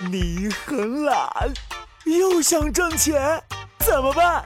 [0.00, 1.52] 你很懒，
[2.04, 3.40] 又想挣钱，
[3.78, 4.44] 怎么办？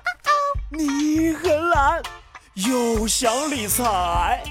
[0.70, 2.02] 你很懒，
[2.54, 4.42] 又想理财，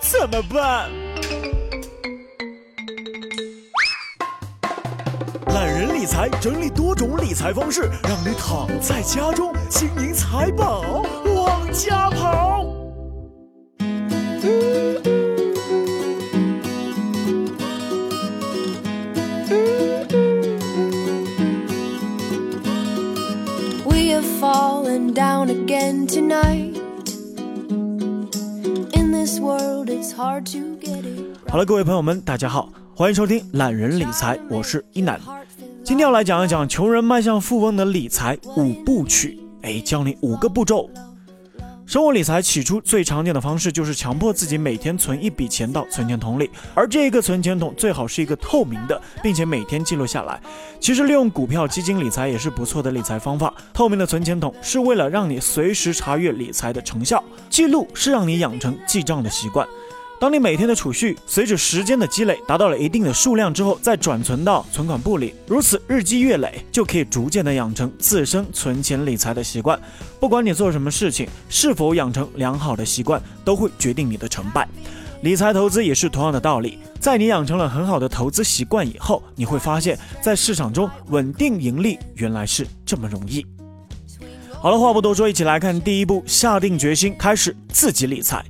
[0.00, 0.88] 怎么办？
[5.48, 12.45] 懒人理财整理多种理财方式，让你躺在家中，金银财宝往家跑。
[31.48, 35.20] 好了，各位朋友们，大家好，欢迎收听懒人理财，我是一楠。
[35.82, 40.88] 今天要来讲一讲穷人迈向富翁的理财五步曲，哎，教你五个步骤。
[41.86, 50.40] 生活理财起初最常见的方式就是强迫自己每天存一笔钱到存钱桶里，而这个存钱桶最好是一个透明的，并且每天记录下来。
[50.80, 53.54] 其实利用股票基金理财也是不错的理财方法。
[53.72, 59.64] 透明的存钱桶是为了让你随时查阅理财的成效，记录是让你养成记账的习惯。
[60.18, 69.78] 当你每天的储蓄随着时间的积累达到了一定的数量之后，再转存到存款簿里，如此日积月累，就可以逐渐的养成自身存钱理财的习惯。
[70.18, 74.66] 不管你做什么事情，是否养成良好的习惯，都会决定你的成败。
[75.20, 83.44] 理财投资也是同样的道理，在你养成了很好的投资习惯以后，你会发现在市场中稳定盈利原来是这么容易。
[84.62, 88.42] 好了，话不多说，一起来看第一步，下定决心开始自己理财。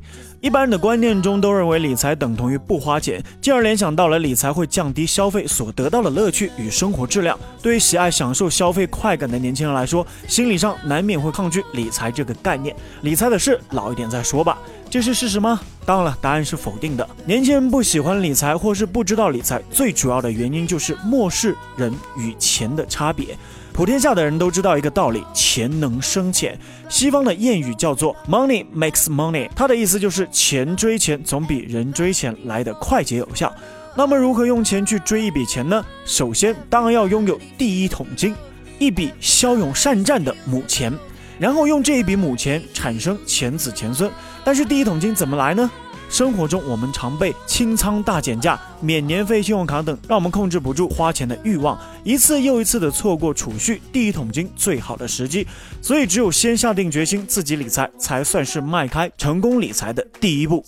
[0.47, 7.37] 一般人的观念中都认为理财等同于不花钱，进而联想到了理财会降低消费所得到的乐趣与生活质量。
[7.61, 12.73] 对于喜爱享受消费快感的年轻人来说，心理上难免会抗拒理财这个概念。
[13.03, 14.57] 理财的事老一点再说吧，
[14.89, 15.59] 这是事实吗？
[15.85, 17.09] 当然了，答案是否定的。
[17.25, 23.37] 年轻人不喜欢理财或是不知道理财，最主要的原因就是漠视人与钱的差别。
[23.77, 26.59] 普天下的人都知道一个道理：钱能生钱。
[26.89, 33.55] 西方的谚语叫做 “money makes money”，它的意思就是钱追钱总比人追钱来得快捷有效。
[33.95, 35.85] 那么，如何用钱去追一笔钱呢？
[36.07, 38.35] 首先，当然要拥有第一桶金，
[38.79, 40.91] 一笔骁勇善战的母钱，
[41.39, 44.11] 然后用这一笔母钱产生钱子钱孙。
[44.43, 45.71] 但是，第一桶金怎么来呢？
[46.09, 55.47] 生活中，我们常被清仓大减价、免年费、信用卡等，让我们控制不住花钱的欲望，一次又一次的错过储蓄第一桶金最好的时机。
[55.83, 60.65] 所以，只有先下定决心自己理财，才算是迈开成功理财的第一步。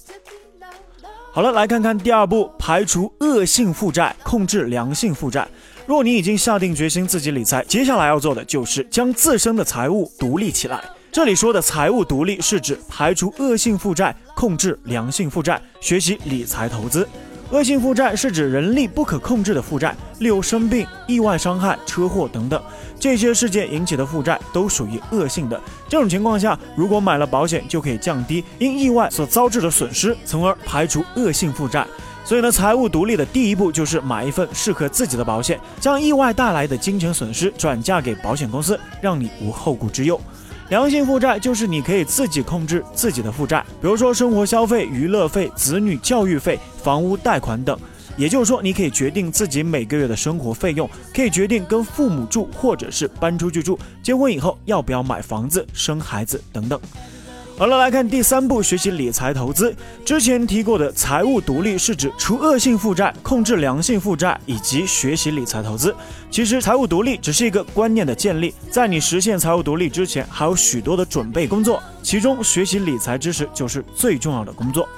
[1.32, 5.46] 好了，来看看第二步，排除恶性负债，控制良性负债。
[5.86, 10.82] 若你已经下定决心自己理财，接下来要做的就是将自身的财务独立起来。
[11.10, 17.08] 这里说的财务独立，是指排除恶性负债，控制良性负债，学习理财投资。
[17.50, 22.62] 恶性负债是指人力不可控制的负债，例如生病、意外伤害、车祸等等，
[23.00, 25.58] 这些事件引起的负债都属于恶性的。
[25.88, 31.86] 这种情况下，如果买了保险，就可以降低因意外所遭致的损失，从而排除恶性负债。
[32.22, 40.20] 所以呢，财务独立的第一步就是买一份适合自己的保险，将意外带来的金钱损失转嫁给保险公司，让你无后顾之忧。
[40.70, 47.78] 良性负债就是你可以自己控制自己的负债，比如说生活消费、娱乐费、子女教育费、房屋贷款等。
[48.18, 56.78] 也就是说，你可以决定自己每个月的生活费用，可以决定跟父母住或者是搬出去住，结婚以后要不要买房子、生孩子等等。
[57.58, 59.74] 好了，来看第三步，学习理财投资。
[60.04, 65.92] 之前提过的财务独立是指除恶性负债、控制良性负债以及学习理财投资。
[66.30, 74.88] 其实财务独立只是一个观念的建立，在你实现财务独立之前，还有许多的准备工作，其中学习理财知识就是最重要的工作。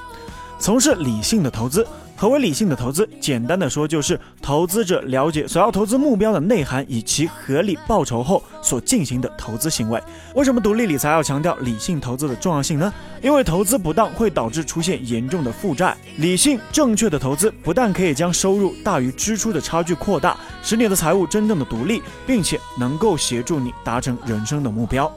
[0.59, 1.87] 从事理性的投资。
[2.21, 3.09] 何为理性的投资？
[3.19, 9.99] 简单的说，就是投资者了解所要投资目标的内涵以其合理报酬后所进行的投资行为。
[10.35, 12.93] 为什么独立理财要强调理性投资的重要性呢？
[13.23, 15.97] 因为投资不当会导致出现严重的负债。
[16.19, 25.11] 理性正确的投资不但可以将收入大于支出的差距扩大，使你的财务真正的独立，并且能够协助你达成人生的目标。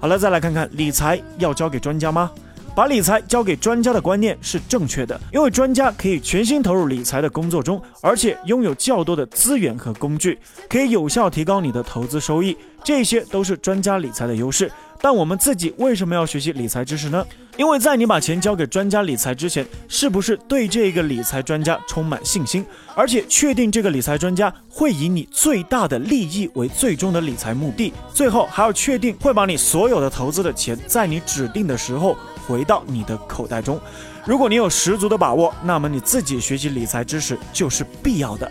[0.00, 2.28] 好了，再来看看理财要交给专家吗？
[2.74, 10.38] 把理财交给专家的观念是正确的，因为专家可以全心投入理财的工作中，而且拥有较多的资源和工具，
[10.68, 12.56] 可以有效提高你的投资收益。
[12.84, 14.70] 这些都是专家理财的优势。
[15.00, 17.24] 但我们自己为什么要学习理财知识呢？
[17.56, 27.92] 因为在你把钱交给专家理财之前，是不是对这个理财专家充满信心，而且确定这个理财专家会以你最大的利益为最终的理财目的？
[28.12, 32.16] 最后还要确定会把你所有的投资的钱在你指定的时候。
[32.48, 33.78] 回到你的口袋中。
[34.24, 38.50] 如果你有十足的把握，那么你自己学习理财知识就是必要的。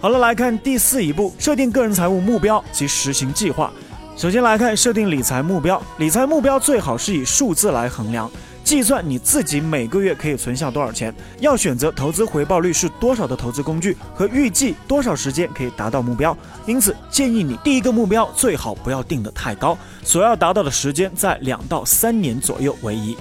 [0.00, 3.70] 好了，来看第四一步，设定个人财务目标及实行计划。
[4.16, 8.30] 首先来看设定理财目标，理财目标最好是以数字来衡量，
[8.70, 16.38] 计算你自己每个月可以存下多少钱，要选择投资回报率是多少的投资工具和预计多少时间可以达到目标。
[16.66, 23.16] 因此，建议你第一个目标最好不要定得太高，所要达到的时间在两到三年左右为宜。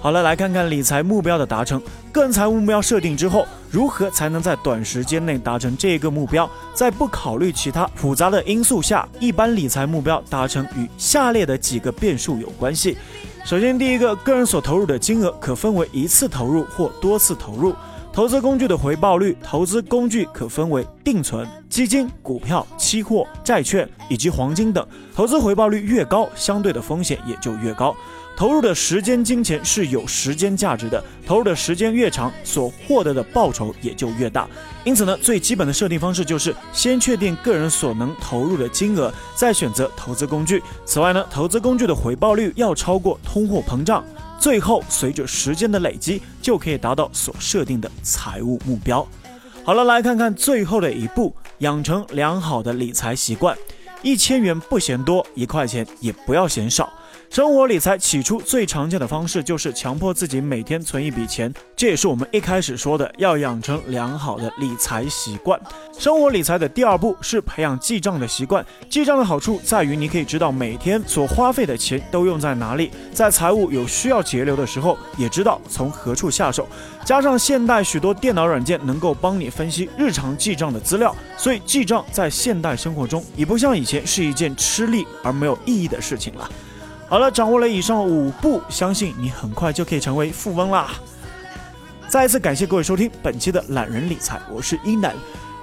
[0.00, 1.82] 好了，来看看理财目标的达成。
[2.12, 6.48] 个人财务目标设定之后，如何才能在短时间内达成这个目标？
[6.74, 12.96] 在不考虑其他复杂的因素下，一般理财目标达成与下列的几个变数有关系。
[13.44, 17.74] 首先，第一个，个人所投入的金额可分为一次投入或多次投入。
[18.16, 24.88] 投资工具的回报率，投资工具可分为定存、基金、股票、期货、债券以及黄金等。
[25.14, 27.94] 投资回报率越高，相对的风险也就越高。
[28.34, 34.48] 投入的时间金钱是有时间价值的，投入的时间越长，所获得的报酬也就越大。
[34.82, 40.62] 因此呢，最基本的设定方式就是先确定个人所能投入的金额，再选择投资工具。
[40.86, 44.02] 此外呢，投资工具的回报率要超过通货膨胀。
[44.38, 49.06] 最后，随着时间的累积，就可以达到所设定的财务目标。
[49.64, 53.56] 好了，来看看最后的一步，养成良好的理财习惯。
[54.02, 56.92] 一千元不嫌多，一块钱也不要嫌少。
[57.30, 65.60] 生活理财起初最常见的方式就是强迫自己每天存一笔钱，这也是我们一开始说的要养成良好的理财习惯。
[65.98, 68.64] 生活理财的第二步是培养记账的习惯。
[68.88, 76.66] 记账的好处在于你可以知道每天所花费的钱都用在哪里，在财务有需要节流的时候，也知道从何处下手。
[77.04, 86.50] 加上现代许多电脑软件能够帮你分析日常记账的资料，所以记账在现代生活中已不像以前是一件吃力而没有意义的事情了。
[87.08, 90.90] 好了，掌握了以上五步，相信你很快就可以成为富翁啦！
[92.08, 95.14] 再一次感谢各位收听本期的懒人理财，我是一楠。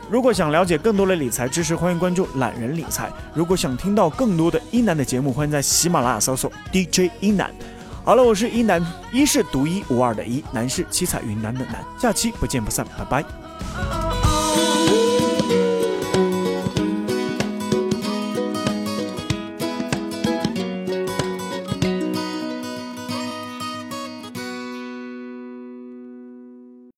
[0.10, 3.12] 如果想了解更多的理财知识，欢迎关注懒人理财。
[3.34, 7.54] 如果想听到更多的一楠的节目，欢迎在喜马拉雅搜索 DJ 一楠。
[8.06, 11.84] 好了，我是一楠，一是独一无二的一，楠是七彩云南的南。
[12.00, 13.93] 下期不见不散，拜拜。